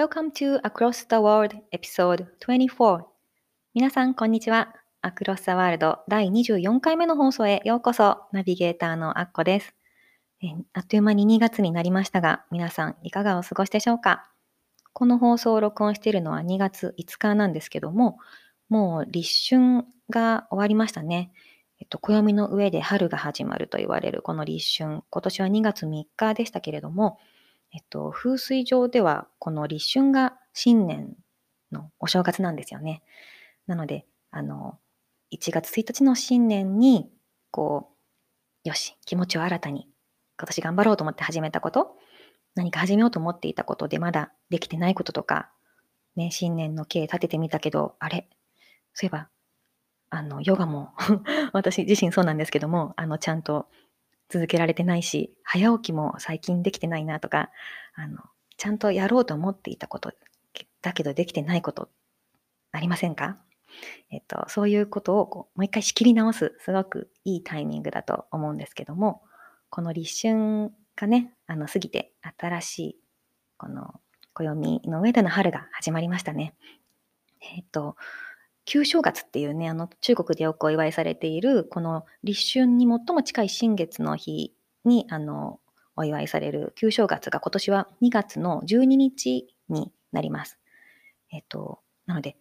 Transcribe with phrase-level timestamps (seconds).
[0.00, 3.02] Welcome to Across the World Episode 24
[3.74, 4.74] 皆さん、こんにちは。
[5.02, 8.22] アクロス・ザ・ワールド第24回目の放送へようこそ。
[8.32, 9.74] ナビゲーターのアッコです。
[10.72, 14.30] あっという間に2月になりましたが、皆さんいかがお過ごしでしょうか？
[14.94, 18.16] この放送を録音しているのは2月5日なんですけども、
[18.70, 21.30] もう立春が終わりましたね。
[21.78, 25.02] えっと、暦の上で春が始まると言われるこの立春。
[25.10, 27.18] 今年は2月3日でしたけれども、
[27.72, 31.14] えっと、風水上ではこの立春が新年
[31.70, 33.02] のお正月なんですよね。
[33.66, 34.78] なので、あの、
[35.32, 37.08] 1月1日の新年に、
[37.50, 37.90] こ
[38.64, 39.88] う、よし、気持ちを新たに、
[40.38, 41.96] 今年頑張ろうと思って始めたこと、
[42.54, 45.50] 何か始めようと思っていたことでまだできてないこととか、
[46.16, 48.28] ね、新年の計立ててみたけど、あれ、
[48.92, 49.28] そういえば、
[50.10, 50.92] あの、ヨガも
[51.52, 53.68] 私自身そうなんですけども、あの、ちゃんと
[54.30, 57.50] 続けられてないし、早起きも最近できてないなとか、
[57.94, 58.18] あの、
[58.56, 60.12] ちゃんとやろうと思っていたこと、
[60.82, 61.90] だけどできてないこと
[62.72, 63.36] ありませんか？
[64.10, 69.22] えっと、そういうことをこうもう一回仕切り直す、すごくいいタイミングだと思うんですけども、
[69.68, 72.96] この立春がね、あの、過ぎて新しい、
[73.56, 74.00] この
[74.34, 76.54] 暦の上での春が始まりましたね。
[77.40, 77.96] えっと、
[78.64, 85.60] 旧正月っていうね、あの中国でよくお祝いされている、この立春に最も近い新月の日にあの
[85.96, 90.58] お祝いされる旧正月が今年は2月の12日になります。
[91.32, 92.36] えっと、なので、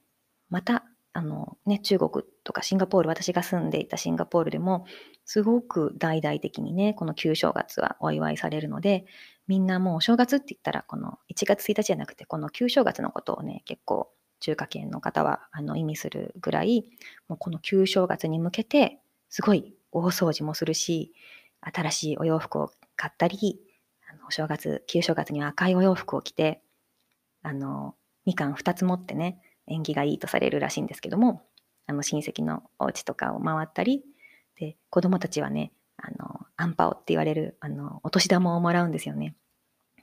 [0.49, 4.85] また、あのね、中国とかシンガポール、私が住んでいたシンガポールでも、
[5.25, 9.05] すごく大々的にね、この旧正月はお祝いされるので、
[9.47, 16.85] みんなもうお正月って言ったら、この1月1日じゃなくて、この旧正月のことをね、結構中華圏の方はあの意味するぐらい、
[17.27, 21.13] もうこの旧正月に向けて、すごい大掃除もするし、
[21.61, 23.59] 新しいお洋服を買ったり、
[24.09, 26.61] あのお正月、旧正月には赤いお洋服を着て、
[27.43, 27.95] あの、
[28.25, 31.43] みかん2つ持ってね、縁起がいいとされるらしいんですけども、
[31.85, 34.03] あの親戚のお家とかを回ったり、
[34.55, 39.35] で、子供たちはね、あの、アンパオって言われる、あの、お年玉をもらうんですよね。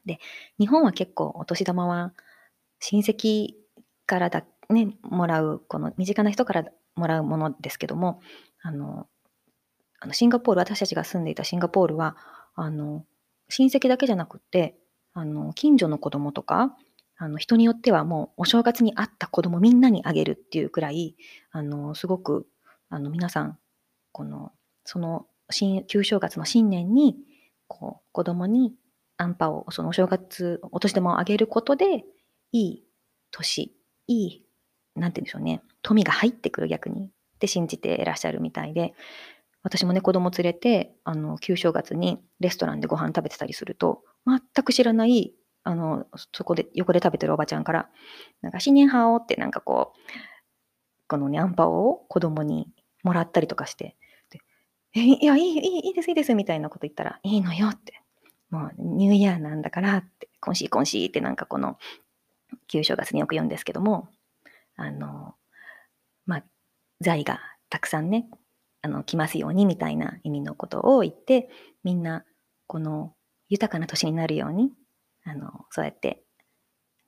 [0.04, 0.18] で、
[0.58, 2.12] 日本は結構お年玉は
[2.80, 3.54] 親戚
[4.06, 8.20] からだ、ね、もらう、この身近な人からもらうものですけども、
[8.62, 9.06] あの、
[10.00, 12.16] あのシンガポール、私たちが住んでいたシンガポールは、
[12.54, 13.04] あの、
[13.48, 14.76] 親戚だけじゃなくって、
[15.12, 16.76] あの、近所の子供とか、
[17.18, 21.16] あの、人によってはもうお正月に会った子供みんなにあげるっていうくらい、
[21.50, 22.46] あの、すごく、
[22.90, 23.58] あの、皆さん、
[24.12, 24.52] この、
[24.84, 27.16] その、新、旧正月の新年に、
[27.68, 28.74] こう、子供に
[29.16, 32.04] アンパを、そのお正月、お年玉をあげることで、
[32.52, 32.84] いい
[33.30, 33.74] 年
[34.08, 34.46] いい、
[34.94, 38.94] なんて言うんでしょうね、富が入ってくる逆にって信じていらっしゃるみたいで、
[39.62, 45.34] 私もね、子供連れて、あの、旧正月にレストランでご飯食べてたりすると、全く知らない、
[45.64, 47.88] あの、そこで、横で食べてるおばちゃんから、
[48.42, 50.00] なんか、新年派をってなんかこう、
[51.08, 52.68] このね、アンパオを子供に
[53.02, 53.96] もらったりとかして、
[54.30, 54.40] で
[54.94, 58.00] え、いや、いい、いい、いいです、いいです、みたいなこと言ったら、いいのよって、
[58.50, 61.76] もう、ニューイヤーなんだからって、今週今週ってなんかこの、
[62.68, 64.08] 旧正月によく言うんですけども、
[64.76, 65.34] あの、
[66.26, 66.44] まあ、
[67.00, 67.40] 財が
[67.70, 68.28] たくさんね、
[68.82, 71.48] あの、来ますようにみたいな意味のことを言って、
[71.84, 72.24] みんな、
[72.66, 73.14] この
[73.48, 74.72] 豊かな年になるように、
[75.24, 76.26] あの、そうやって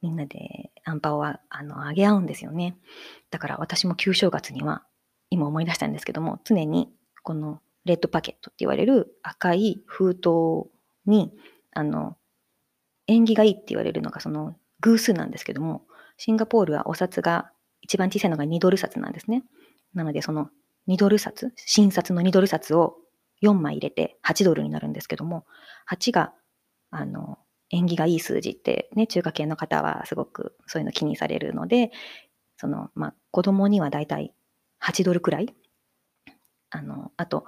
[0.02, 2.76] みんなでアンパをあのあげ合うんですよね。
[3.30, 4.84] だから私も旧正月には、
[5.30, 6.88] 今思い出したんですけども、常に
[7.22, 10.70] このレッドパケットって言われる赤い封筒
[11.06, 11.32] に、
[11.72, 12.16] あの、
[13.06, 15.82] 縁起がいいって言われるのがその偶数なんですけども、
[16.16, 19.44] シンガポールはお札が一番小さいのが2ドル札なんですね。
[19.94, 20.50] なので、その
[20.88, 22.96] 2ドル札、新札の2ドル札を
[23.42, 25.46] 4枚入れて8ドルになるんですけども、
[25.90, 26.32] 8が、
[26.90, 27.38] あの、
[27.70, 31.90] 縁起がいい数字ってね、中華系の方はすごくそういうの気にされるので、
[32.56, 34.34] その、まあ、子供にはだいたい
[34.82, 35.54] 8ドルくらい。
[36.70, 37.44] あの、あと、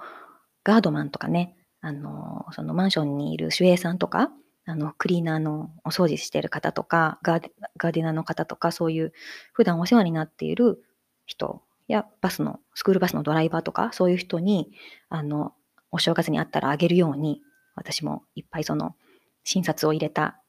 [0.63, 4.31] ガードマンとかね、あの、そのマンションにいる守衛さんとか、
[4.65, 9.13] あの、クリーナーのお掃除してる方とか、ガーデナーの方とか、そういう
[9.53, 10.83] 普段お世話になっている
[11.25, 14.71] 人やバスの、スクールバスのドライバーとか、そういう人に、
[15.09, 15.53] あの、
[15.91, 17.41] お正月にあったらあげるように、
[17.75, 18.95] 私もいっぱいその、
[19.43, 20.41] 診察を入れた、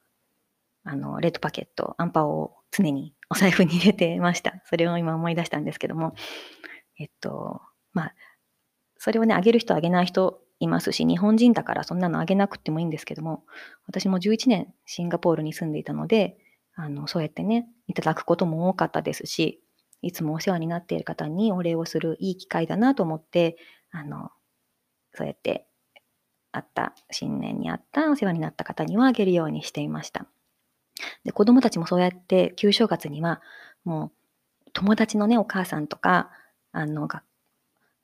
[0.85, 4.63] あの、レッドパケット、アンパオを常にお財布に入れてました。
[4.67, 6.15] それを今思い出したんですけども、
[6.99, 7.61] えっと、
[7.93, 8.15] まあ、
[8.99, 13.45] それをね、あげる人あげない人いますし、日本人だからそんなのあげなくてもいいんですけども、
[13.87, 16.37] 私も11年シンガポールに住んでいたので、
[16.75, 19.63] あの、そうやってね、いただくことも多かったですし、
[20.01, 23.57] いつもお世話になっている方にお礼をするいい機会だなと思って、
[23.91, 24.31] あの、
[25.13, 25.67] そうやって
[26.53, 30.27] あった、新年にあったお世話になった方にはあげるようにしていました。
[31.25, 33.43] で、子供たちもそうやって旧正月には、
[33.85, 34.13] も
[34.67, 36.31] う友達のね、お母さんとか、
[36.73, 37.23] あの、が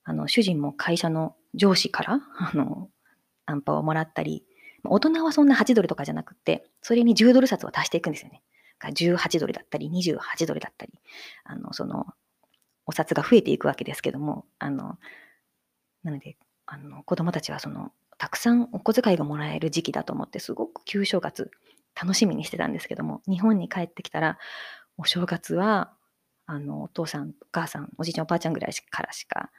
[0.08, 2.88] あの主人も会社の上司から、あの、
[3.44, 4.44] アンパをもらったり、
[4.84, 8.42] 大人はそんな8ドルとかじゃなくて、それに10ドル札を足していくんですよね。
[8.80, 10.92] 18ドルだったり、28ドルだったり、
[11.44, 12.06] あの、その、
[12.86, 14.98] お札が増えていくわけですけども、あの、
[16.04, 21.50] なので、あの、子供たちはその、たくさんお小遣いがもらえる時期だと思って、すごく旧正月
[22.00, 24.38] 楽しみにしてたんですけども、日本に帰ってきたら、
[24.96, 25.92] お正月は、
[26.46, 29.50] あの、お父さん、お母さん、おじいちゃん、おばあちゃんぐらいからしか、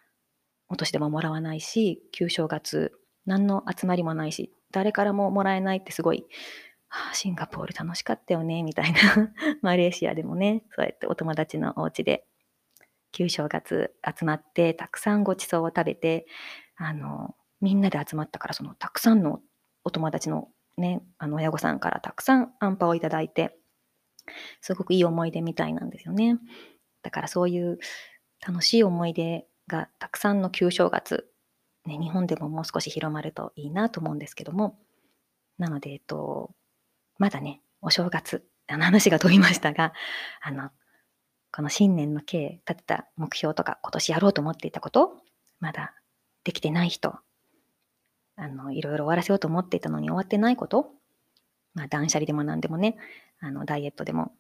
[0.70, 2.94] お年玉もらわないし、旧正月、
[3.26, 6.26] 何の集まりもないし、誰からももらえないってすごい、
[6.88, 9.00] はあ、シンガポール楽しかったよね、みたいな。
[9.62, 12.26] マレーシアでもね、そうやってお友達のお家で、
[13.12, 16.28] 旧正月集まって、たくさんごちそうを食べて、
[16.76, 19.42] あの、みんなで集まったから、そのたくさんの
[19.84, 23.58] お友達のね、あの親御さんからたくさんアンパをいただいて、
[24.62, 26.38] すごくいい思い出みたいなんですよね。
[27.02, 27.80] だからそういう
[28.46, 31.30] 楽しい思い出がたくさんの旧正月、
[31.86, 34.78] ね、日本でももう少し広まるといいなと思うんですけども、
[35.58, 36.52] なので、えっと、
[37.18, 39.94] まだね、お正月、あの話が飛びましたが、
[40.42, 40.72] あの、
[41.52, 45.24] この新年の計立てた目標とか今年やろうと思っていたこと、
[45.60, 45.96] まだ
[46.44, 47.18] できてない人、
[48.36, 50.92] あの、いろいろ終わらせようと思っていたのに終わってないこと、
[51.74, 52.98] まあ、断捨離でも何でもね、
[53.40, 54.34] あの、ダイエットでも、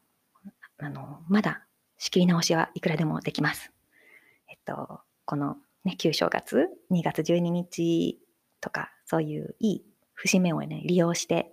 [0.77, 1.65] あの、まだ
[1.97, 3.71] 仕切り直しはいくらでもできます。
[4.47, 8.19] えっと、このね、旧正月、2月12日
[8.61, 9.85] とか、そういういい
[10.15, 11.51] 節目をね、利用して、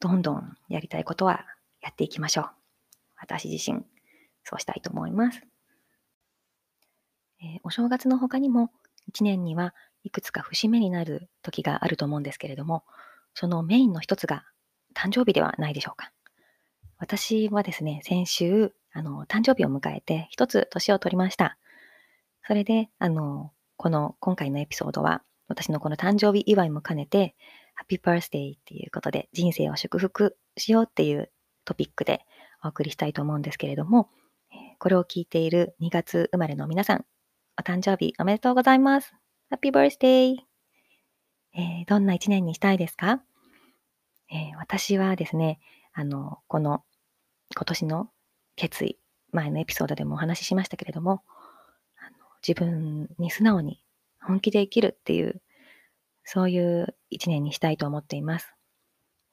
[0.00, 1.44] どんどんやりたいことは
[1.82, 2.50] やっていきましょう。
[3.18, 3.84] 私自身、
[4.42, 5.42] そうしたいと思います。
[7.42, 8.70] えー、お正月の他にも、
[9.12, 12.84] 1年にはいくつか節目になる時があると思うんですけれども、
[13.34, 14.46] そのメインの一つが
[14.94, 16.10] 誕生日ではないでしょうか。
[16.96, 21.58] 私はですね、先週、あの、誕生日を迎えて一つ年を取りました。
[22.46, 27.34] それで、あの、この今回のエピソードは、私のこの誕生日祝いも兼ねて、
[27.74, 31.30] ハッピーバースデーっていうことで、人生を祝福しようっていう
[31.64, 32.24] トピックで
[32.62, 34.10] お送りしたいと思うんですけれども、
[34.78, 37.04] これを聞いている2月生まれの皆さん、
[37.58, 39.14] お誕生日おめでとうございます。
[39.50, 40.36] ハッピーバースデー、
[41.54, 43.22] えー、どんな一年にしたいですか、
[44.30, 45.58] えー、私はですね、
[45.92, 46.84] あの、この
[47.54, 48.10] 今年の
[48.56, 48.98] 決意、
[49.32, 51.22] 前のエピソードでもお話ししましたけれども、
[52.46, 53.82] 自分に素直に
[54.22, 55.40] 本気で生きるっていう、
[56.24, 58.52] そういう一年にしたいと思っています。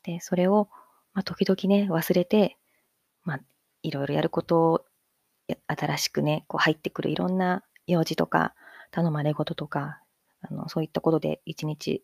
[0.04, 0.70] で、それを、
[1.14, 2.58] まあ、時々ね、忘れて、
[3.24, 3.40] まあ、
[3.84, 4.86] いろいろやることを、
[5.68, 8.54] 新しくね、こう入ってくるいろんな用事とか、
[8.92, 10.02] 頼まれ事とか、
[10.42, 12.04] あのそういったことで一日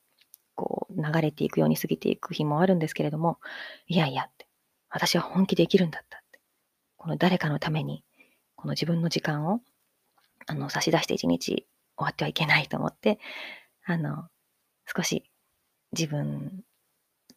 [0.55, 3.39] こう流れていくように過ぎていく日もあるんですけれども、
[3.87, 4.47] いやいやって、
[4.89, 6.39] 私は本気で生きるんだったって。
[6.97, 8.03] この誰かのために、
[8.55, 9.61] この自分の時間を
[10.47, 13.19] あの差し出して一日終わってはいけないと思って、
[13.85, 14.27] あの、
[14.95, 15.23] 少し
[15.91, 16.63] 自分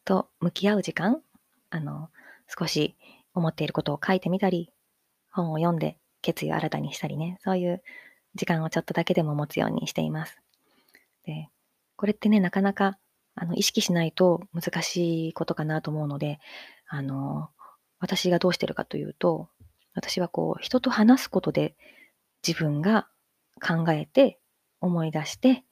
[0.05, 1.21] と向き合う時間、
[1.69, 2.09] あの、
[2.47, 2.95] 少し
[3.33, 4.71] 思っていることを書いてみたり、
[5.31, 7.81] 本を読んで決意を新たにしたりね、そういう
[8.35, 10.37] 時間をちょっとだけでも持つようにしています。
[11.25, 11.49] で、
[11.95, 12.97] これってね、なかなか
[13.35, 16.39] あの意識しないと難しいことかなと思うので、
[16.87, 17.49] あの、
[17.99, 19.49] 私がどうしてるかというと、
[19.93, 21.75] 私はこう、人と話すことで
[22.45, 23.07] 自分が
[23.61, 24.39] 考えて、
[24.79, 25.63] 思い出して、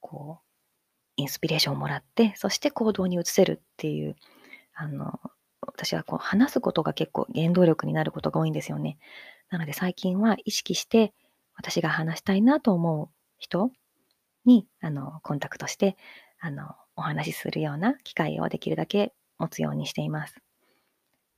[0.00, 0.44] こう、
[1.16, 4.16] インスピレーションをもらって、そして行動に移せるっていう、
[4.74, 5.20] あの、
[5.60, 8.98] 私はこう話すことが結構原動力になることが多いんですよね。
[9.50, 11.12] なので最近は意識して
[11.54, 13.08] 私が話したいなと思う
[13.38, 13.70] 人
[14.44, 15.96] に、あの、コンタクトして、
[16.40, 20.36] あの、お話しするような機会をできるだけ持つようにしています。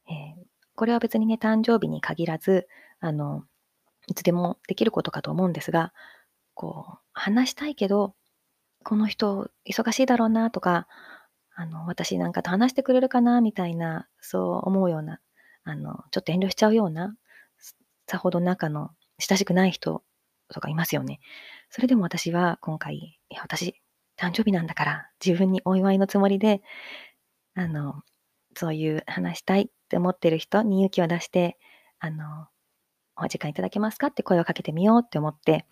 [0.08, 0.44] えー、
[0.74, 2.68] これは別にね、誕生日に限らず、
[3.00, 3.44] あの、
[4.10, 5.92] いつでもできることかと思うんですが、
[6.54, 8.16] こう、話したいけど、
[8.82, 10.88] この人忙しいだろうなとか、
[11.54, 15.20] あの、私なんかと話してくれるかなみたいな、そう思うような、
[15.62, 17.14] あの、ちょっと遠慮しちゃうような、
[18.08, 18.90] さほど仲の
[19.20, 20.02] 親しくない人
[20.48, 21.20] とかいますよね。
[21.68, 23.80] それでも私は今回、いや、私、
[24.18, 26.62] 誕生日なんだから、自分にお祝いのつもりで、
[27.54, 28.02] あの、
[28.56, 31.58] そういう話したいって思ってる人に勇気を出して、
[32.00, 32.48] あの、
[33.20, 34.08] お時間いただけますか？
[34.08, 35.66] って声をかけてみようって思って、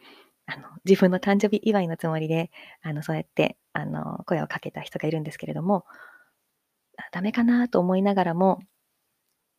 [0.46, 2.50] あの、自分の誕生日祝いのつもりで、
[2.82, 5.84] あの、そうやって、あの、声をかけた人がいるんですけれども、
[7.12, 8.60] ダメかなと思いながらも、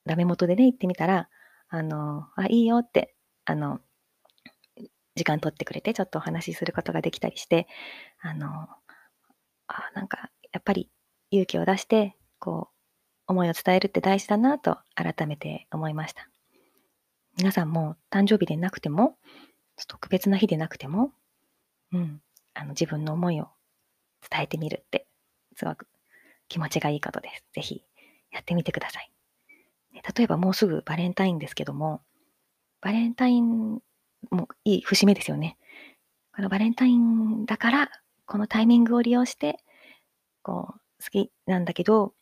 [0.05, 1.29] ダメ元でね、行ってみたら、
[1.69, 3.15] あの、あ、いいよって、
[3.45, 3.79] あの、
[5.15, 7.67] 時間取ってくれて、ちょっとお話しすることができたりして、
[8.21, 8.67] あの、
[9.67, 10.89] あ、なんか、やっぱり
[11.31, 16.27] 勇気を出して、こう、思いを伝えるって大事だなと改めて思いました。
[17.39, 19.15] 皆さんも誕生日でなくても、
[19.87, 21.13] 特別な日でなくても、
[21.93, 22.21] うん、
[22.53, 23.47] あの自分の思いを
[24.29, 25.07] 伝えてみるって、
[25.55, 25.87] すごく
[26.49, 27.45] 気持ちがいいことです。
[27.53, 27.81] ぜひ
[28.33, 29.09] やってみてください。
[29.93, 32.01] 例えばもうすぐバレンタインですけども、
[32.81, 33.79] バレンタイン
[34.31, 35.57] もいい節目ですよね。
[36.35, 37.89] このバレンタインだから、
[38.25, 39.63] このタイミングを利用して、
[40.43, 42.13] こう、好きなんだけど、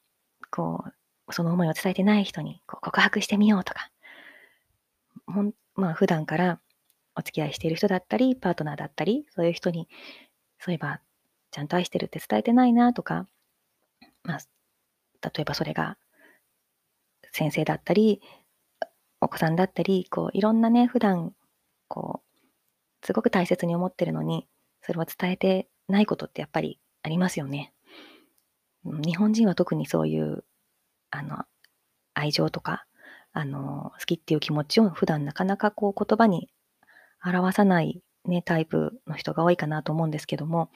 [0.51, 0.85] こ
[1.27, 3.89] う、その思いを伝えてない人にこう告白してみようとか、
[5.27, 6.59] ほんまあ普段から
[7.15, 9.87] お付き合いしている人だったり、パートナーだったり、そういう人に、
[10.59, 11.01] そういえば、
[11.51, 13.27] ちゃんと愛してるって伝えてないなとか、
[14.23, 14.39] まあ、
[15.23, 15.97] 例えばそれが
[17.31, 18.21] 先生だったり、
[19.21, 21.33] お子さんだったり、こう、いろんなね、普段、
[21.87, 22.21] こ
[23.03, 24.47] う、すごく大切に思ってるのに、
[24.81, 27.73] それを伝えてないことってやっぱりありますよね。
[28.83, 30.43] 日本人は特にそういう、
[31.11, 31.45] あの、
[32.15, 32.86] 愛情とか、
[33.37, 36.49] あの、好きっていう気持ちを普段なかなかこう言葉に
[37.23, 40.71] 表さないね、タイプの人が多いかなと思うんですけども、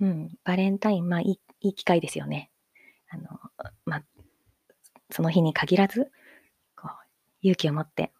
[0.00, 2.50] うん、バレンタイン、まあいいいい機会ですよね。
[3.10, 3.24] あの、
[3.84, 4.04] まあ、
[5.10, 6.12] その日に限らず、
[6.76, 6.90] こう、
[7.42, 8.12] 勇気を持って、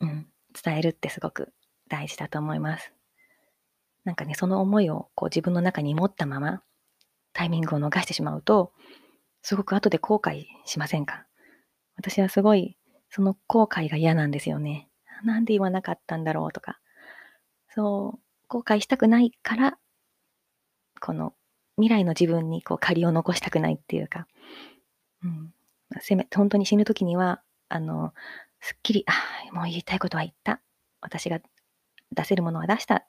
[0.00, 0.26] うん、
[0.60, 1.52] 伝えるってすごく
[1.88, 2.92] 大事だと思います。
[4.04, 6.62] なんかね、その思いをこう自分の中に持ったまま、
[7.32, 8.72] タイミングを逃してしまうと、
[9.42, 11.26] すごく後で後悔しませんか？
[11.96, 12.76] 私はすごい、
[13.10, 14.88] その後悔が嫌なんですよね。
[15.24, 16.78] なんで言わなかったんだろうとか。
[17.74, 19.78] そう、後悔したくないから、
[21.00, 21.34] この
[21.76, 24.26] 未来の自分にこう借りを残したくないっていうか、
[25.22, 25.52] うん、
[26.00, 28.12] せめ、本当に死ぬ時には、あの、
[28.60, 29.12] すっきり、あ
[29.50, 30.60] あ、もう言いたいことは言った。
[31.00, 31.40] 私が
[32.12, 33.06] 出せるものは出した。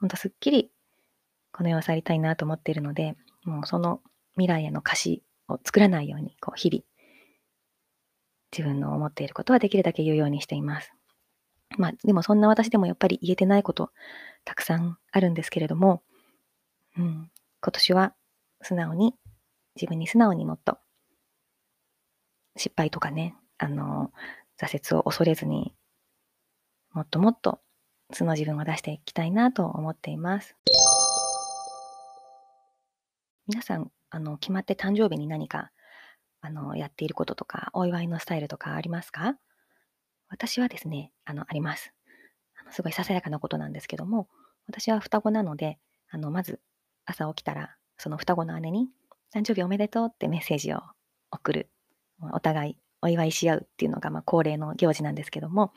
[0.00, 0.70] 本当すっきり、
[1.52, 4.00] この世を去りたいなと思っているので、もうその
[4.34, 6.82] 未来への歌詞を作らないように、こう、日々、
[8.52, 10.92] 自分の思っていることはできるだけ言うようにしています。
[11.76, 13.90] まあ、でもそんな私でもやっぱり言えてないこと
[14.44, 16.02] たくさんあるんですけれども、
[16.96, 18.14] うん、今年は
[18.62, 19.14] 素直に、
[19.76, 20.78] 自分に素直にもっと
[22.56, 24.12] 失敗とかね、あの、
[24.60, 25.74] 挫折を恐れずに、
[26.92, 27.60] もっともっと
[28.12, 30.56] 素の自分を出していきたいなと思っています。
[33.46, 35.70] 皆さん、あの、決まって誕生日に何か、
[36.40, 39.36] あの、やっていることとか、お祝いのスタイルとかありますか？
[40.28, 41.92] 私はですね、あの、あります。
[42.60, 44.28] あのすごいささやかなことなんですけども、
[44.66, 45.78] 私は双子なので、
[46.10, 46.60] あの、まず
[47.06, 48.88] 朝起きたら、その双子の姉に、
[49.34, 50.80] 誕生日おめでとうってメッセージを
[51.30, 51.70] 送る
[52.32, 55.72] お互いお祝いし合うっていうのが、まあ、恒例の行事なんですけども、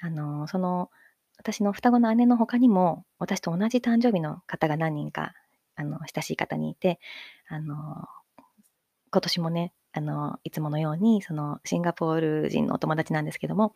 [0.00, 0.90] あの、その、
[1.36, 5.34] 私の双子の姉の他にも、私と同じ誕生日の方が何人か、
[5.76, 7.00] あの、親しい方にいて、
[7.48, 8.06] あの、
[9.10, 13.74] 今年もね、あの、いつものように、その、シンガポール人のお友達なんですけども、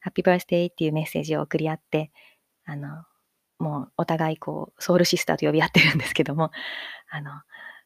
[0.00, 2.12] ハッピーバースデーっていうメッセージを送り合って、
[2.66, 3.04] あの、
[3.58, 6.50] もうお互いこう、ソウルシスターと呼び合ってるんですけども、
[7.10, 7.30] あの、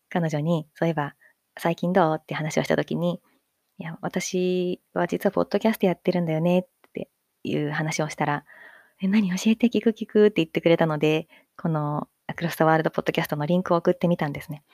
[0.08, 1.14] 彼女に、そういえば、
[1.56, 2.16] 最近どう？
[2.20, 3.20] って話をしたときに、
[3.78, 7.08] いや、私は実はポッドキャストやってるんだよねって
[7.44, 8.44] いう話をしたら、
[9.00, 9.28] え、何？
[9.30, 14.64] 教えて聞く聞くって言ってくれたので、このアクロスタワールドポッドキャストのリンクを送ってみたんですね。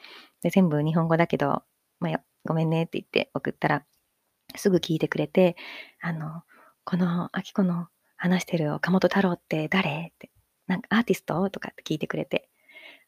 [0.43, 1.63] で、全部日本語だけど、
[2.01, 3.85] まあ、ごめんねって言って送ったら、
[4.57, 5.57] すぐ聞いてくれて、
[6.01, 6.43] あの、
[6.85, 10.13] この、あきこの話してる岡本太郎って誰？
[10.15, 10.31] って、
[10.67, 11.49] なんかアーティスト？
[11.51, 12.51] とかって聞いてくれて、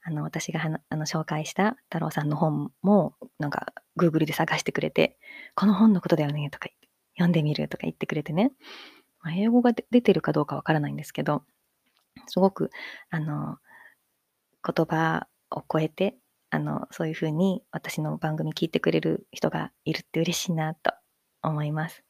[0.03, 5.19] あの、私があの紹介した太郎さんの本も、なんか、Google で探してくれて、
[5.55, 6.69] この本のことだよね、とか、
[7.17, 8.53] 読んでみるとか言ってくれてね。
[9.21, 11.43] まあ、英語が出てるかどうかわからないんですけど、
[12.29, 12.71] すごく、
[13.11, 13.59] あの、
[14.65, 16.17] 言葉を超えて、
[16.51, 20.93] あの、そういうふうに私の番組聞いてくれる人がいるって嬉しいなと
[21.43, 22.05] 思います。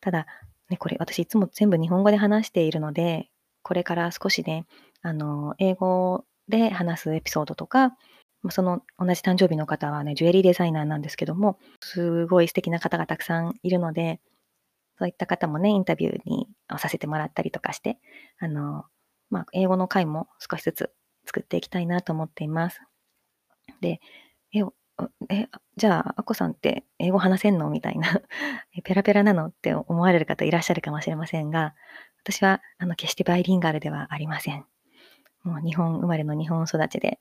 [0.00, 0.26] ただ、
[0.70, 3.30] ね、これ私いつも全部日本語で話しているので、
[3.62, 4.66] これから少しね、
[5.02, 7.96] あの、英語で話すエピソードとか、
[8.50, 14.20] その同じ誕生日の方はね、ジュエリーデザイナーなんですけども、すごい素敵な方がたくさんいるので、
[14.98, 17.98] そういった方もね、インタビューにさせてもらったりとかして、
[18.38, 18.84] あの、
[19.30, 20.90] まあ、英語の回も少しずつ
[21.26, 22.80] 作っていきたいなと思っています。
[23.80, 24.00] で、
[24.52, 24.62] え
[25.28, 27.68] え、じゃあ、アッコさんって英語話せんの？
[27.68, 28.22] みたいな。
[28.84, 29.46] ペラペラなの？
[29.46, 31.74] って思われる方いらっしゃるかもしれませんが、
[32.22, 34.64] 私はあの決してバイリンガルではありません。
[35.44, 37.20] もう日本生まれの日本育ちで、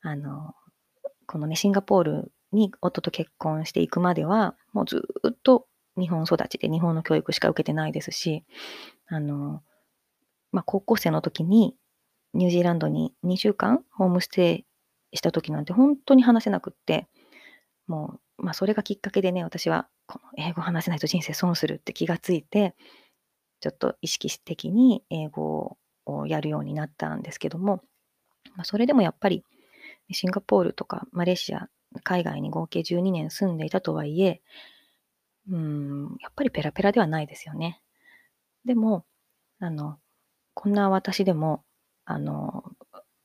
[0.00, 0.54] あの、
[1.26, 5.66] このね、シンガポールに夫と結婚していくまでは、もうずっと
[5.98, 8.44] 日本育ちで日本の教育しか受けてないですし、
[9.08, 9.62] あの、
[10.52, 11.76] まあ、高校生の時に
[12.32, 14.64] ニュージーランドに2週間ホームステイ
[15.14, 17.06] した時なんて本当に話せなくって、
[17.86, 22.74] もう、まあ、それがきっかけでね、私はこの英語話せないと人生損するって気がついて、
[23.60, 27.82] ちょっと意識的に英語をやるようになったんですけども、
[28.56, 29.44] まあ、それでもやっぱり
[30.12, 31.68] シンガポールとかマレーシア、
[32.02, 34.40] 海外に合計12年住んでいたとはいえ、
[35.50, 37.80] うん、やっぱりペラペラではないですよね。
[38.64, 39.04] でも、
[39.60, 39.98] あの、
[40.54, 41.64] こんな私でも、
[42.04, 42.64] あの、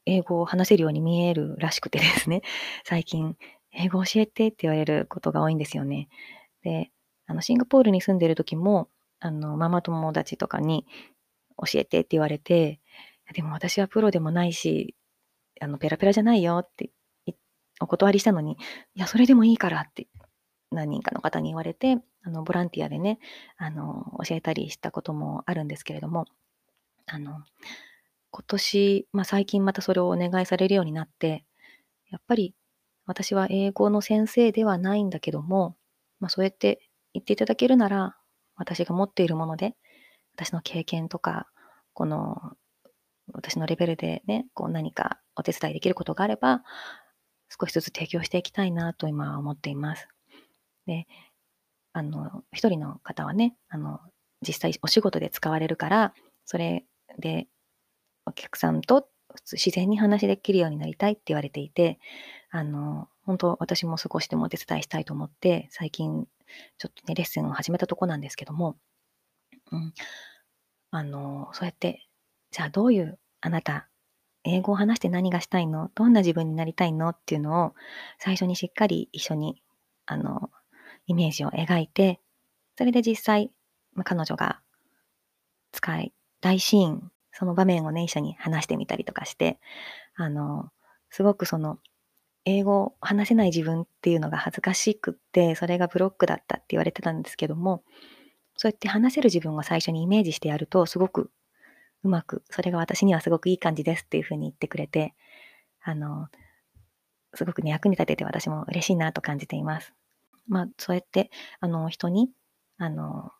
[0.06, 2.42] 英語を話せるように見えるらしくてですね、
[2.86, 3.38] 最近、
[3.72, 6.10] 英語教えてって言われることが多いんですよね。
[6.62, 6.92] で、
[7.26, 10.86] あの、シンガポールに住んでる時も、あの、ママ友達とかに
[11.58, 12.80] 教えてって言われて、
[13.34, 14.96] でも私はプロでもないし、
[15.62, 16.92] あの、ペラペラじゃないよって
[17.80, 18.58] お断りしたのに、
[18.96, 20.08] いや、それでもいいからって
[20.72, 23.20] 何人かの方に言われて、あの、ボランティアでね、
[23.58, 26.26] あの、教えたりしたこともあるんですけれども、
[27.06, 27.44] あの、
[28.36, 31.46] 今年、まあ最近またそれをお願いされるようになって、
[32.10, 32.56] やっぱり
[33.06, 35.78] 私は英語の先生ではないんだけども、
[36.20, 38.18] まあそうやって言っていただけるなら、
[38.56, 39.76] 私が持っているもので、
[40.34, 41.48] 私の経験とか、
[41.94, 42.54] この、
[43.34, 46.64] 私のレベルでね、こう何かお手伝いできることがあれば、
[47.50, 50.08] 少しずつ提供していきたいなと今は思っています。
[50.88, 51.06] で、
[51.94, 54.00] あの、一人の方はね、あの、
[54.42, 56.14] 実際お仕事で使われるから、
[56.46, 56.86] それ
[57.20, 57.48] で
[58.26, 59.08] お客さんと
[59.52, 62.00] 自然に話できるようになりたいって言われていて、
[62.52, 66.28] あの、本当私も少しでもお手伝いしたいと思って、最近
[66.78, 68.78] ちょっとね、レッスンを始めたとこなんですけども、
[69.72, 69.94] うん、
[70.92, 72.08] あの、そうやって、
[72.52, 73.88] じゃあどういうあなた、
[74.44, 75.90] 英語を話して何がしたいの？
[75.96, 77.10] どんな自分になりたいの？
[77.10, 77.76] っていうのを
[78.20, 79.64] 最初にしっかり一緒に、
[80.06, 80.52] あの、
[81.08, 82.20] イメージを描いて、
[82.78, 83.52] それで実際、
[83.94, 84.60] まあ、彼女が
[85.72, 89.60] 使い大シーン、その場面をね、一緒に話してみたりとかして、
[90.16, 90.70] あの、
[91.10, 91.80] すごくその、
[92.46, 97.84] 英語を話せない自分っていうのが恥ずかしくって、それがブロックだったって言われてたんですけども、
[98.58, 101.32] そうやって話せる自分を最初にイメージしてやると、すごく
[102.04, 105.16] うまく、それが私にはすごくいい感じですっていうふうに言ってくれて、
[105.82, 106.28] あの、
[107.34, 109.94] すごくね、役に立てて私も嬉しいなと感じています。
[110.48, 112.30] まあ、そうやって、あの、人に、
[112.78, 113.32] あの、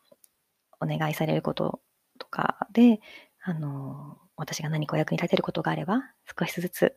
[0.80, 1.80] お願いされること
[2.18, 3.00] とかで、
[3.46, 6.02] あの、私が何かお役に立てることがあれば、
[6.38, 6.96] 少しずつ、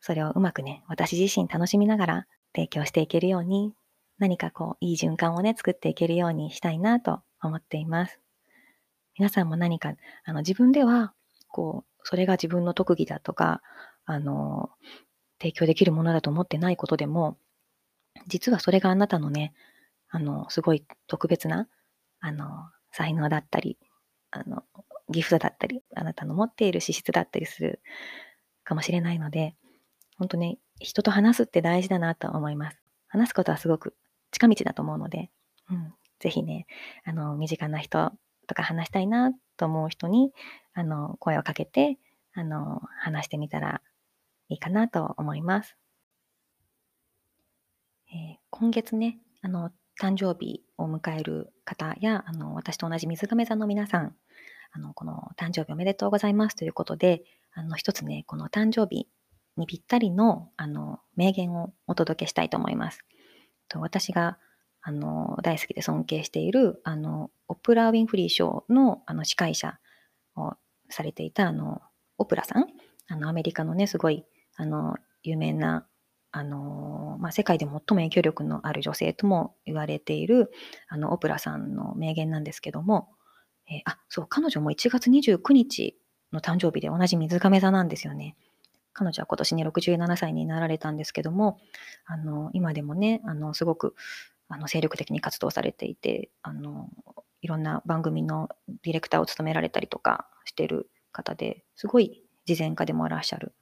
[0.00, 3.72] それをうまくね、私自身楽しみながら提供していけるように、
[4.18, 8.20] 何かこう、いい循環をね、作っていけるようにしたいなと思っています。
[9.18, 11.14] 皆さんも何か、あの、自分では、
[11.48, 13.62] こう、それが自分の特技だとか、
[14.04, 14.70] あの、
[15.40, 17.38] 提供できるものだと思ってないことでも、
[18.26, 19.54] 実はそれがあなたのね、
[20.10, 21.68] あの、すごい特別な、
[22.20, 23.78] あの、才能だったり、
[24.30, 24.64] あの、
[25.12, 27.80] ギフトだったり、あなたの持っている資質だったりする
[28.64, 29.54] かもしれないので、
[30.18, 32.78] 本当ね、人と話すって大事だなと思います。
[33.08, 33.94] 話すことはすごく
[34.30, 35.30] 近道だと思うので、
[35.70, 36.66] うん、ぜひね、
[37.04, 38.12] あの、身近な人
[38.46, 40.32] とか話したいなと思う人に、
[40.74, 41.98] あの、声をかけて、
[42.34, 43.82] あの、話してみたら
[44.48, 45.76] いいかなと思います。
[48.10, 49.70] えー、今月ね、あの、
[50.00, 54.16] 誕生日を迎える方や、あの、私と同じ水亀座の皆さん、
[54.72, 59.08] あの、この誕生日おめでとうございますということで、あの、一つね、この誕生日
[59.56, 63.04] にぴったりの、あの、名言をお届けしたいと思います。
[63.68, 64.38] と私が、
[64.80, 69.78] あの、大好きで尊敬している、あの、オプラ・ウィンフリー賞の、あの、司会者
[70.36, 70.54] を
[70.88, 71.82] されていた、あの、
[72.18, 72.66] オプラさん、
[73.08, 74.24] あの、アメリカのね、すごい、
[74.56, 75.86] あの、有名な
[76.32, 80.50] あの、まあ、世界で最も影響力のある女性とも言われている、
[80.88, 83.10] あの、オプラさんの名言なんですけども、
[83.72, 85.96] えー、あ、そう、彼女も1月29日
[86.32, 88.36] の誕生日で同じ水亀座なんですよね。
[88.92, 91.58] 彼女は今年に67歳になられたんですけども、
[92.04, 93.94] あの、今でもね、あの、すごく、
[94.48, 96.90] あの、精力的に活動されていて、あの、
[97.40, 98.48] いろんな番組の
[98.82, 103.52] ディレクターを務められたりとかしてる方ですごい慈善家でもいらっしゃる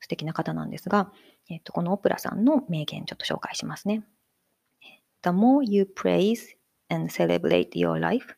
[0.00, 1.12] 素敵な方なんですが、
[1.50, 4.04] えっと、このオプラさんの名言ちょっと紹介しますね。
[5.22, 6.56] The more you praise
[6.88, 8.36] and celebrate your life,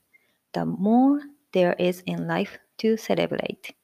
[0.59, 1.21] the more
[1.53, 3.75] there is in life to celebrate.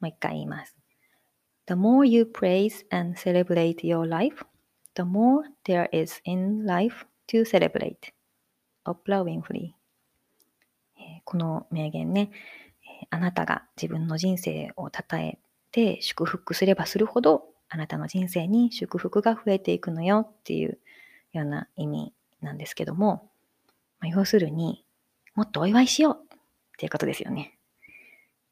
[0.00, 0.76] もう一回言います。
[1.66, 4.44] The more you praise and celebrate your life,
[4.96, 8.14] The more there is in life to celebrate.
[8.86, 9.72] Oprah Winfrey
[10.98, 12.30] えこの名言ね、
[13.02, 15.38] えあなたが自分の人生を称え
[15.70, 20.78] て祝福すればするほどあなたの人生に祝福が増えていくのよっていう
[21.34, 23.28] ような意味なんですけども、
[24.00, 24.85] まあ要するに
[25.36, 26.38] もっとお祝いしようっ
[26.78, 27.58] ていうことですよね。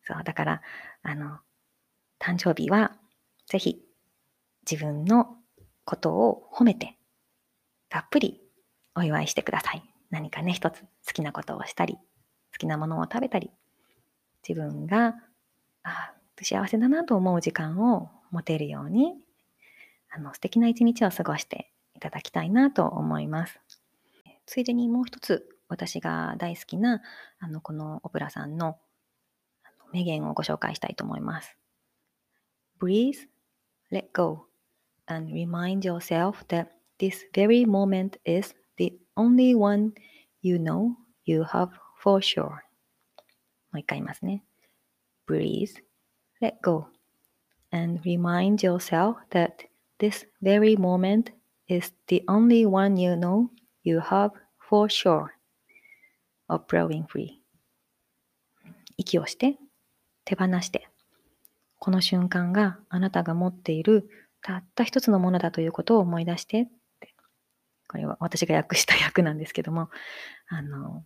[0.02, 0.62] そう、だから、
[1.02, 1.38] あの、
[2.20, 2.92] 誕生日は
[3.46, 3.82] ぜひ
[4.70, 5.36] 自分の
[5.84, 6.96] ことを褒めて
[7.88, 8.40] たっぷり
[8.94, 9.82] お祝いしてください。
[10.10, 13.50] 何かね、一つ好きなことをしたり、好きなものを食べたり、
[14.46, 15.14] 自分が
[15.82, 19.14] あ幸せだなと思う時間を持てるように、
[20.10, 23.58] あの素敵な一日を過ごしていただきたいなと思います。
[24.46, 27.02] ついでにもう一つ私が大好きな
[27.40, 28.78] あのこのオプラさんの
[29.64, 31.56] あの名言をご紹介したいと思います。
[32.80, 33.16] Breathe,
[33.90, 34.46] let go,
[35.06, 39.94] and remind yourself that this very moment is the only one
[40.42, 40.92] you know
[41.24, 42.50] you have for sure.
[42.50, 42.58] も
[43.74, 44.44] う一回言いますね。
[45.26, 45.74] Breathe,
[46.40, 46.86] let go,
[47.72, 51.32] and remind yourself that this very moment
[51.66, 53.48] is the only one you know
[53.82, 54.30] you have
[54.70, 55.33] for sure.
[56.48, 57.30] Oprah Winfrey
[58.96, 59.56] 息をして
[60.24, 60.88] 手放して
[61.78, 64.08] この瞬間があなたが持っている
[64.42, 66.68] たった一つのものだということを思い出して
[67.00, 67.14] て
[67.88, 69.90] これは私が訳した訳なんですけども
[70.48, 71.04] あの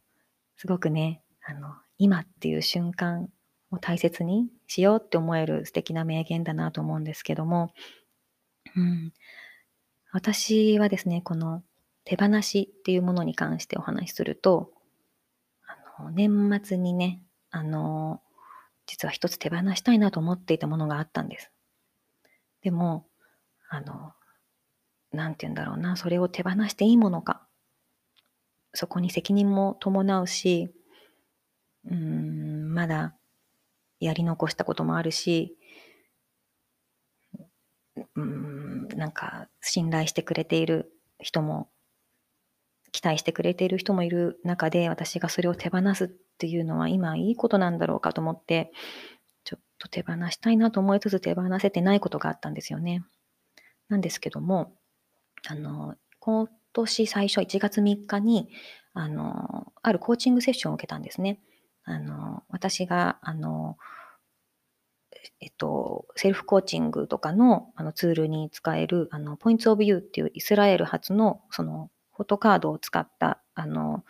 [0.57, 3.29] すごくねあの今っていう瞬間
[3.71, 7.73] を大切にしようって思える素敵な名言だなと思うんですけども、
[8.77, 9.13] うん、
[10.13, 11.63] 私はですねこの
[12.05, 14.71] 手放しっていうものに関してお話しすると
[16.13, 18.21] 年末にねあの
[18.89, 21.53] 実は一つ手放したいなと思っていたものがあったんです。
[22.63, 23.07] でも、
[23.69, 24.15] あの、
[25.13, 27.47] なんて言うんだろうな、それを手放していいものか。
[28.73, 30.73] そこに責任も伴うし、
[31.85, 33.15] うん、まだ
[34.01, 35.57] やり残したこともあるし、
[38.15, 41.69] うん、なんか信頼してくれている人も、
[42.93, 48.73] 期待してくれている人もいる中で、私がそれを手放すっていうのは今いいことなんだろうかと思って、
[49.45, 53.05] ちょっと手放したいなと思いつつ手放せてないことがあったんですよね。
[53.89, 54.75] なんですけども、
[55.47, 58.49] あの、今年最初1月3日に、
[58.95, 61.41] あの、あるコーチングセッションを受けたんですね。
[61.85, 63.79] あの、私が、あの、
[65.41, 74.05] えっと、セルフコーチングとかのあのツールに使える、あの、ポイントオブユーっていうイスラエル発の、その、フォトカードを使った、あの、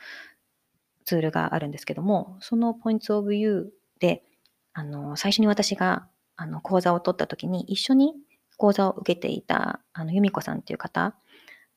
[1.04, 4.24] ツールがあるんですけども、そのポイントオブユーで、
[4.72, 8.14] あの、最初に私が、あの、講座を取った時に、一緒に
[8.56, 11.16] 講座を受けていた、あの、由美子さんっていう方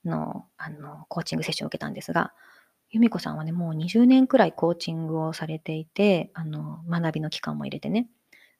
[0.05, 2.33] の、あの、コーチングセッションを受けたんですが、
[2.91, 8.07] 由美子さんはね、もう20年くらいコーチングをされていて、あの、学びの期間も入れてね、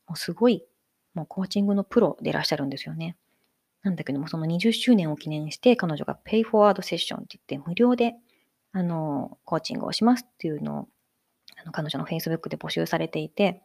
[0.08, 0.66] もうすごい、
[1.14, 3.16] もうコーチングのプロでいらっしゃるんですよね。
[3.84, 8.16] なんだけども、その20周年を記念して、彼女が Pay Forward Session って言って、無料で、
[8.74, 10.88] あの、コーチングをしますっていうのを、
[11.58, 13.62] あの彼女の Facebook で募集されていて、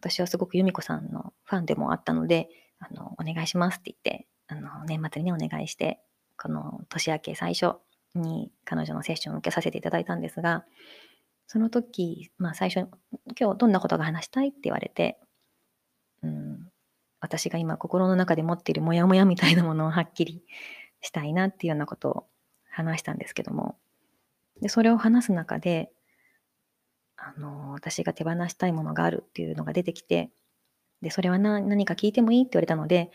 [0.00, 6.00] 私はすごく由美子さんのファンでもあったので、あの、お願いしますって言って、あの、年末にね、お願いして、
[6.36, 7.76] この年明け最初
[8.14, 10.64] に彼女のセッションを受けさせていただいたんですが、
[11.46, 12.88] その時、まあ最初、
[13.38, 15.18] 今日どんなことが話したいって言われて、
[16.22, 16.47] うん、
[17.20, 20.42] 私が今心の中で持っているモヤモヤみたいなものをはっきり
[21.00, 22.26] したいなっていうようなことを
[22.70, 23.76] 話したんですけども、
[24.60, 25.90] で、それを話す中で、
[27.16, 30.30] あの、私が手放したいものがあるっていうのが出てきて、
[31.02, 33.10] で、それは何何か聞いてもいいって言われたので、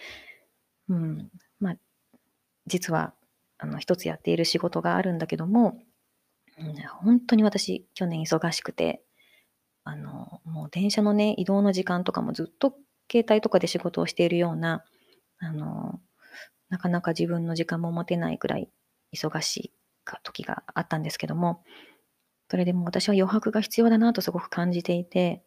[0.89, 1.75] うん、まあ、
[2.65, 3.13] 実は、
[3.57, 5.79] あの、一つやっている仕事があるんだけども、
[6.57, 9.01] うん、本当に私、去年忙しくて、
[9.85, 12.75] あの、もう電車のね、移動の時間とかもずっと
[13.11, 14.83] 携帯とかで仕事をしているような、
[15.39, 15.99] あの、
[16.69, 18.69] なかなか自分の時間も持てないくらい
[19.13, 21.63] 忙しいか時があったんですけども、
[22.49, 25.43] それでも私は余白が必要だなとすごく感じていて、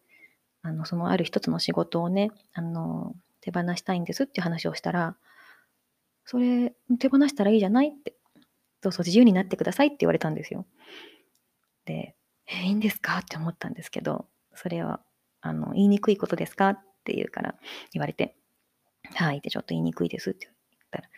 [0.61, 5.17] あの、そのある一つの仕事をね、あの、手放したいんですっていう話をしたら、
[6.25, 8.15] それ手放したらいいじゃないって、
[8.81, 10.65] どうぞ自由になってくださいって言われたんですよ。
[11.85, 12.15] で、
[12.47, 15.01] え、いいんですかって思ったんですけど、それは、
[15.41, 17.55] あの、言いにくいことですかっって言うから、
[17.93, 18.35] 言われて、
[19.13, 21.09] はいってちょっと言いにくいですって言ったら、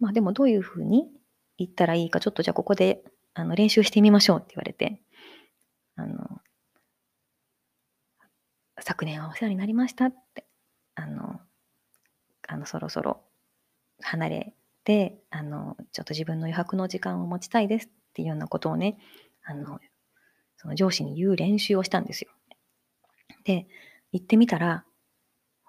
[0.00, 1.08] まあでもどういうふうに
[1.56, 5.00] 言ったらいいか、ちょっとじゃあここであの練習してみましょうって言われて、
[5.94, 6.40] あの、
[8.80, 10.44] 昨年はお世話になりましたって、
[10.96, 11.40] あの、
[12.48, 13.20] あのそろそろ
[14.00, 18.98] 離れで、あの、ちょっと自分の余白の時間を持ちたいですっていうようなことをね、
[19.44, 19.78] あの、
[20.56, 22.30] その上司に言う練習をしたんですよ。
[23.44, 23.66] で、
[24.12, 24.84] 言ってみたら、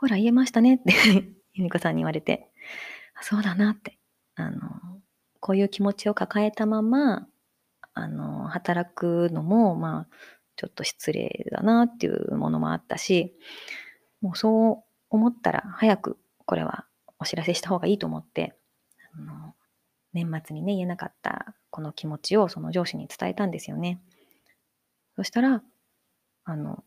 [0.02, 0.92] ほら、言えましたねって
[1.54, 2.52] 由美子さんに言われて、
[3.22, 4.00] そうだなって、
[4.34, 4.60] あの、
[5.40, 7.28] こういう気持ちを抱えたまま、
[7.94, 10.16] あの、働くのも、まあ、
[10.56, 13.38] ちょっと失礼だなっていうものもあったし、
[14.22, 16.88] もうそう思ったら早くこれは
[17.20, 18.58] お知らせした方がいいと思って、
[19.14, 19.56] あの
[20.14, 24.02] 年末にね、言えなかったこの気持ちをその上司に伝えたんですよね。
[25.16, 25.62] そしたら、
[26.44, 26.84] あの、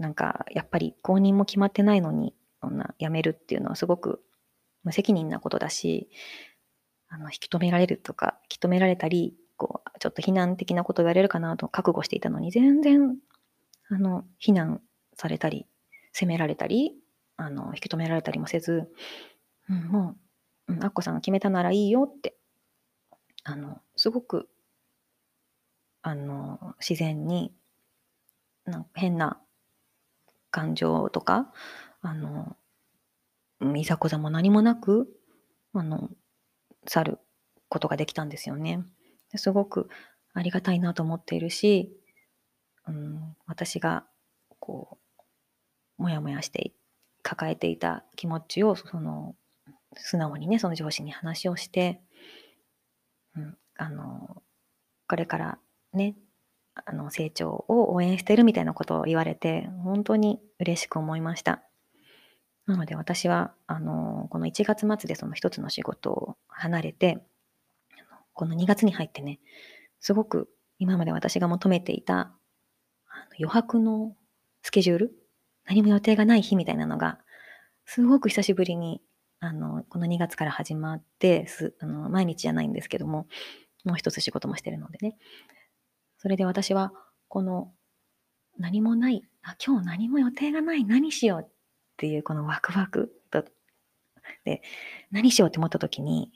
[0.00, 4.22] なんかやっぱり公認も決まってないのに、そんな辞めるっていうのはすごく
[4.82, 6.08] 無責任なことだし、
[7.08, 13.18] あの引き止められるとか、引き止められたり、こう、ちょっと非難的なこと言われるかなと覚悟していたのに、全然、
[13.90, 14.80] あの、非難
[15.14, 15.66] されたり、
[16.12, 16.94] 責められたり、
[17.36, 18.90] あの、引き止められたりもせず、
[19.68, 20.16] うん、も
[20.68, 22.36] う、うん、アッコさんが決めたならいいよって、
[23.44, 24.48] あの、すごく、
[26.00, 27.52] あの、自然に、
[28.64, 29.42] なんか変な
[30.50, 31.52] 感情とか、
[32.02, 32.56] あの、
[33.76, 35.08] いざこざも何もなく、
[35.74, 36.10] あの、
[36.86, 37.18] 去る
[37.68, 38.84] ことができたんですよね。
[39.36, 39.88] すごく
[40.32, 41.96] ありがたいなと思っているし、
[42.86, 44.04] うん、私が
[44.58, 44.98] こ
[45.98, 46.72] う、もやもやして
[47.22, 49.36] 抱えていた気持ちを、その、
[49.94, 52.00] 素直にね、その上司に話をして、
[53.36, 54.42] うん、あの、
[55.08, 55.58] これから
[55.92, 56.16] ね、
[56.86, 61.62] あの成長を応援してるみたいなことを言われて、本当に嬉しく思いました。
[62.66, 67.18] なので私は、あの、この1月末でその一つの仕事を離れて、
[68.32, 69.40] この2月に入ってね、
[70.00, 72.32] すごく今まで私が求めていた
[73.38, 74.14] 余白の
[74.62, 75.12] スケジュール、
[75.64, 77.18] 何も予定がない日みたいなのが、
[77.86, 79.00] すごく久しぶりに、
[79.40, 83.26] あの、この2月から始まってすあの、毎日じゃないんですけども、
[83.84, 85.16] もう一つ仕事もしてるのでね。
[86.20, 86.92] それで私は、
[87.28, 87.72] この
[88.58, 91.50] 何もない、あ、今日何も予定がない、何しようっ
[91.96, 93.42] ていうこのワクワクと、
[94.44, 94.60] で、
[95.10, 96.30] 何しようって思った時に、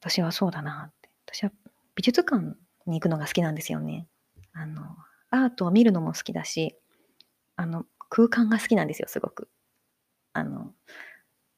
[0.00, 1.10] 私はそうだなって。
[1.26, 1.52] 私は
[1.94, 4.08] 美術館に行くのが好きなんですよね。
[4.54, 4.96] あの、
[5.28, 6.74] アートを見るのも好きだし、
[7.56, 9.50] あの、空間が好きなんですよ、すごく。
[10.32, 10.72] あの、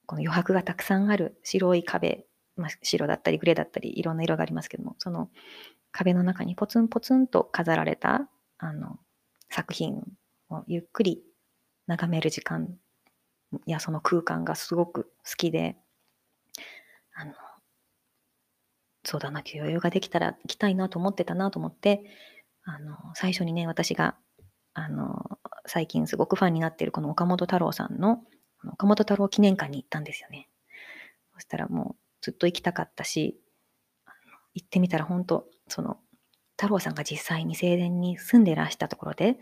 [0.06, 5.30] この余白がたくさんある白い壁、まあ、白だったりグレーだったりいろんな色がありますけども、その
[5.94, 8.28] 壁の中にポツンポツンと飾られた
[8.58, 8.98] あの
[9.48, 10.02] 作品
[10.50, 11.22] をゆっくり
[11.86, 12.68] 眺める時間
[13.64, 15.76] やその空間がすごく好きで
[17.14, 17.32] あの
[19.04, 22.02] そうだな余裕ができたら行きたいなと思ってたなと思って
[22.64, 24.16] あの最初にね私が
[24.72, 28.18] あの最近すごくファンになっているこの岡本太郎さんの
[28.72, 30.48] 岡本太郎記念館に行ったんですよね。
[31.34, 33.38] そしたらもうずっと行きたかったし
[34.54, 35.98] 行ってみたら本当その
[36.56, 39.38] 太郎さんが実際に正殿に住んでらしたところで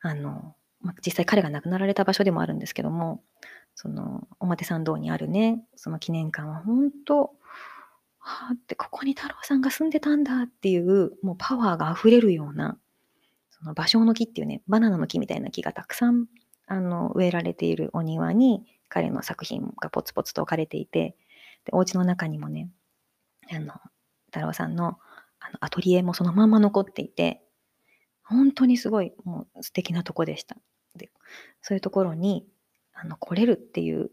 [0.00, 3.22] あのまあ、実際彼が亡くなられた場所でもあるんですけども、
[3.74, 7.32] その表参道にあるね、その記念館は本当、
[8.22, 12.78] はあって、ここに太郎さんが住んでたんだっていう、もうパワーが溢れるような、
[13.50, 16.26] その芭蕉の木っていうね、バナナの木みたいな木がたくさん
[16.66, 21.16] あの植えられているお庭に、彼の作品がポツポツと置かれていて、
[21.64, 22.70] で、お家の中にもね、
[23.50, 23.74] あの、
[24.26, 24.98] 太郎さんの
[25.52, 27.42] のアトリエもそのまま残っていて、
[28.22, 30.56] 本当にすごいもう素敵なとこでした。
[30.96, 31.10] で
[31.62, 32.46] そういうところに
[32.92, 34.10] あの来れるっていう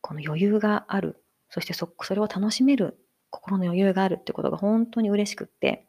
[0.00, 2.98] この余裕があるそしてそそれを楽しめる
[3.30, 5.86] 心の余裕があるってことが本当に嬉しくって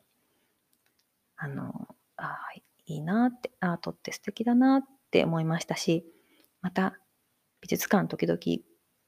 [1.36, 2.38] あのあ
[2.86, 6.06] いいなってアートって素敵だなって思いましたし
[6.62, 6.98] また
[7.62, 8.40] 美術館時々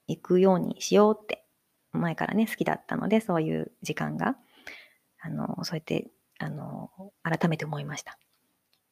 [0.06, 1.44] 行くようにしようって
[1.92, 4.36] 前からね好きだったのでそういう時間が
[5.22, 6.90] あのそうやってあの
[7.22, 8.18] 改めて思いました。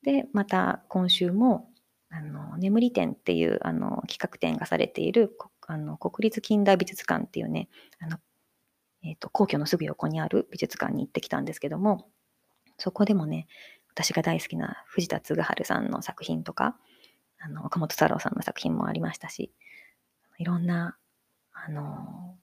[0.02, 1.68] でまた今週も
[2.08, 7.68] あの眠り展っていうあの企画展がされているあの国立近代美術館っていうね
[8.00, 8.18] あの、
[9.04, 12.08] えーと、皇居のすぐ横にある美術館に行ってきたんですけども
[12.78, 13.46] そこでもね
[13.92, 16.76] 私が大好きな藤田嗣治さんの作品とか
[17.38, 19.52] あの岡本太郎さんの作品もありましたし
[20.38, 20.96] いろんな
[21.52, 22.36] あの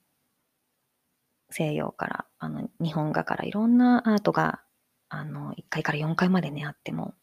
[1.50, 4.60] 西洋からあの日本画からいろんなアートが
[5.08, 7.14] あの1階から4階までねあっても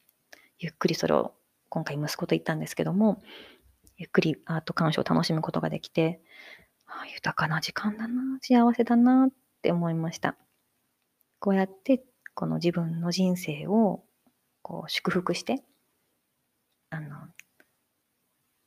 [0.60, 1.34] ゆっくりそれを
[1.70, 3.22] 今回息子と行ったんですけども、
[3.98, 6.22] ゆっくりアート鑑賞を楽しむことができて、
[6.86, 9.30] あ豊かな時間だな、幸せだなっ
[9.62, 10.38] て思いました。
[11.40, 14.04] こうやってこの自分の人生を
[14.62, 15.64] こう祝福して、
[16.90, 17.28] あの、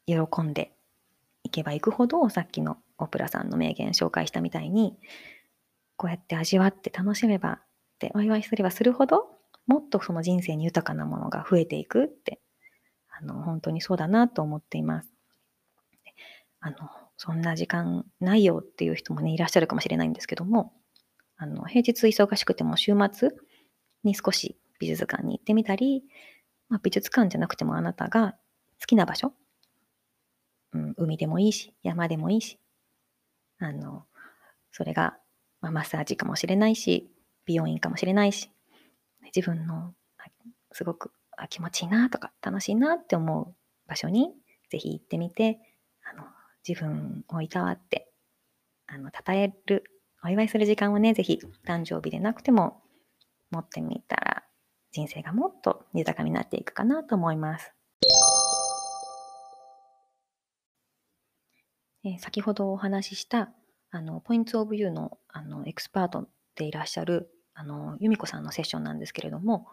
[0.07, 0.73] 喜んで
[1.45, 4.99] いけばいくほど、さっきのオプラさんの名言紹介したみたいに、
[5.99, 7.61] こうやって味わって楽しめばっ
[7.99, 9.27] てお祝いすればするほど、
[9.67, 12.41] もっとその人生に豊かなものが増えていくって、
[13.11, 15.13] あの、本当にそうだなと思っています。
[16.61, 16.77] あの、
[17.17, 20.73] そんな時間ないよっていう人もね、いらっしゃるかもしれないんですけども、
[21.37, 23.31] あの、平日忙しくても週末
[24.05, 26.05] に少し美術館に行ってみたり、
[26.69, 28.33] まあ、美術館じゃなくてもあなたが
[28.81, 29.33] 好きな場所、
[30.73, 32.61] うん、海でもいいし、山でもいいし、
[33.59, 34.05] あの、
[34.71, 35.17] それが、
[35.61, 37.11] まあ、マッサージかもしれないし、
[37.45, 38.51] 美容院かもしれないし、
[39.35, 39.95] 自分の
[40.73, 41.13] すごく
[41.51, 43.55] 気持ちいいなとか楽しいなって思う
[43.87, 44.33] 場所に
[44.71, 45.59] ぜひ行ってみて、
[46.05, 46.25] あの
[46.67, 48.11] 自分をいたわって、
[48.87, 49.85] あの、称える、
[50.25, 52.83] お祝いする時間をね、ぜひ誕生日でなくても
[53.51, 54.45] 持ってみたら
[54.93, 57.73] 人生がもっと豊かになっていくかなと思います。
[62.05, 63.51] え先ほどお話しした
[63.91, 69.67] あのポイントオブユーのあのエクスパートでいらっしゃるあの由美子さんのセッションなんですけれども、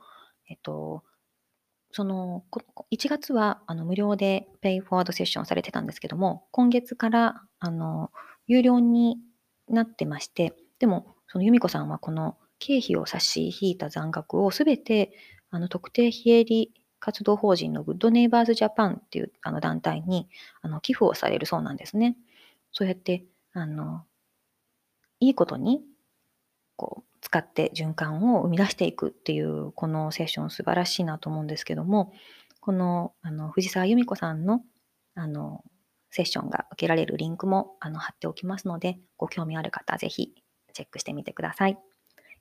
[0.49, 1.03] えっと、
[1.91, 2.43] その
[2.91, 8.11] 1月はあの無料でペイフォワードセッションされてたんですけども、今月からあの
[8.47, 9.17] 有料に
[9.69, 15.11] なってまして、でもその由美子さんはこの経費を差し引いた残額をすべて
[15.51, 20.27] あの特定非営利活動法人のグッドネイバーズジャパンっていうあの団体に
[20.61, 22.17] あの寄付をされるそうなんですね。
[22.71, 23.23] そうやって
[23.55, 24.03] あの
[25.19, 25.81] いいことに
[26.75, 32.13] こう使って循環を生み出していくっていうこのセッション素晴らしいなと思うんですけども
[32.59, 34.61] このあの藤沢由美子さんの
[35.15, 35.63] あの
[36.11, 40.33] セッションが受けられるリンクもあの貼っておきますのでご興味ある方ぜひ
[40.75, 41.79] チェックしてみてください。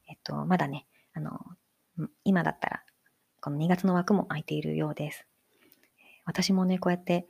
[0.08, 1.40] えっと、まだね、あの、
[2.24, 2.82] 今だったら
[3.40, 5.26] この2月の枠も空いているようです。
[6.24, 7.26] 私もね、こうやって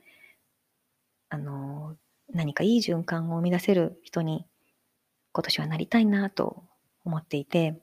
[1.29, 1.95] あの
[2.33, 4.45] 何かいい循環を生み出せる人に
[5.31, 6.63] 今年はなりたいなと
[7.03, 7.79] 思っていて、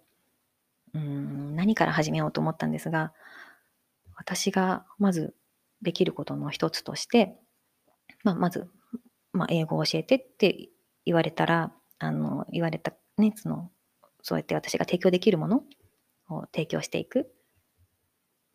[0.94, 3.12] うん、何から始めようと思ったんですが、
[4.16, 5.35] 私がまず
[5.83, 7.37] できることの一つとして、
[8.24, 8.68] まあ、まず、
[9.33, 10.68] まあ、英語を教えてって
[11.05, 13.70] 言われたら、あの、言われたね、その、
[14.22, 15.64] そうやって私が提供できるもの
[16.28, 17.33] を提供していく。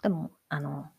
[0.02, 0.90] でも、あの、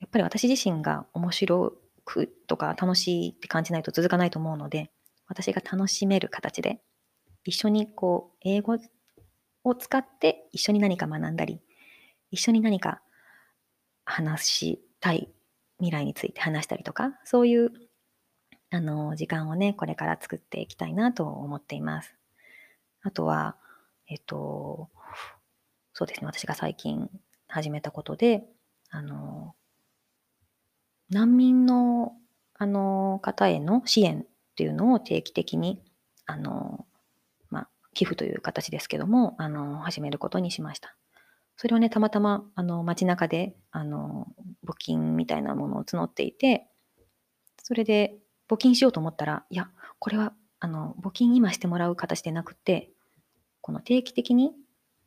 [0.00, 1.74] やっぱり私自身が面白
[2.04, 4.90] くとか楽しいって感じないと続かないと思うので、
[5.26, 6.80] 私が楽しめる形で、
[7.44, 8.76] 一緒にこう、英語
[9.64, 11.60] を使って一緒に何か学んだり、
[12.30, 13.00] 一緒に何か
[14.04, 15.28] 話したい
[15.78, 17.70] 未来について話したりとか、そういう
[18.70, 22.14] あの時間をね、これから作っていきたいなと思っています。
[23.02, 23.56] あとは、
[24.08, 24.90] えっと、
[25.92, 27.10] そうですね、私が最近
[27.48, 28.44] 始めたことで、
[28.90, 29.54] あの、
[31.10, 32.12] 難民の
[32.54, 35.82] あの方への支援っていうのを定期的に
[36.26, 36.84] あの
[37.48, 40.96] ま寄付という形ですけども、あの、始めることにしました。
[41.56, 44.28] それをね、たまたま、あの、街中で、あの、
[44.66, 46.68] 募金みたいなものを募っていて、
[47.62, 48.16] それで
[48.48, 52.90] 募金しようと思ったら、いや、これは、あの、募金今してもらう形でなくて、
[53.60, 54.52] この定期的に、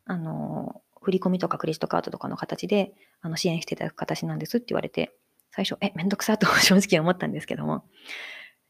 [0.06, 5.16] あの、振り込みとかクレジットカードとかの形で、あの、支援していただく形なんですって言われて、
[5.56, 7.88] 最初、え、めんどくさと 正直思ったんですけども、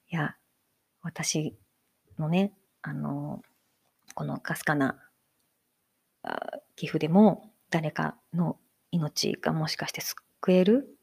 [0.10, 0.36] いや、
[1.02, 1.58] 私
[2.20, 3.42] のね、あの、
[4.16, 5.00] このかすかな
[6.76, 8.60] 寄付でも誰かの
[8.92, 10.98] 命がもしかして救える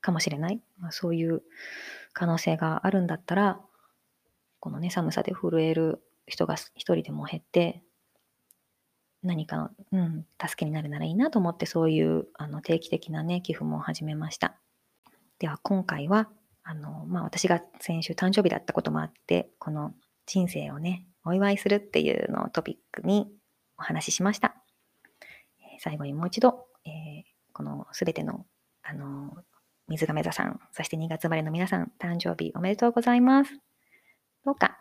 [0.00, 1.42] かもしれない、まあ、そういう
[2.12, 3.60] 可能性があるんだったら
[4.60, 7.82] このね寒さで震える人が一人でも減って
[9.22, 14.61] 何かの、うん、助けになるならいいなと思ってそういうあの定期的なね寄付も始めました。
[15.42, 16.28] では今回は
[16.62, 19.92] あの、まあ、私が先週誕生日だったこともあってこの
[20.24, 23.26] 人生をねお祝いするっていうのをトピックに
[23.76, 24.54] お話ししました。
[25.80, 28.46] 最後にもう一度、えー、このすべての、
[28.84, 29.34] あの
[29.88, 33.50] 水亀座さん、そして2月生まれの皆さん、誕生日おめでとうございます。
[34.44, 34.78] どうか、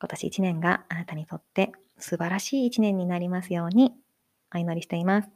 [0.00, 3.92] 今年1年があなたにとって素晴らしい1年になりますように
[4.52, 5.30] お祈りしています。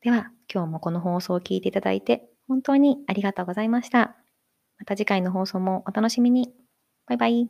[0.00, 4.16] では、今日もこの放送を聞いていただいて本当にありがとうございました。
[4.78, 6.52] また次回の放送もお楽しみに。
[7.06, 7.48] バイバイ。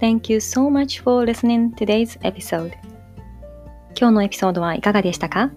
[0.00, 2.72] Thank you so much for listening today's episode.
[3.98, 5.50] 今日のエピソードはいかがでしたか？